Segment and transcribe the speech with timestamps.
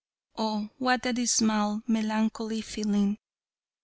[0.35, 3.19] Oh, what a dismal, melancholy feeling.